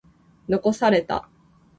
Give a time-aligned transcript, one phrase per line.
[0.47, 1.29] 残された。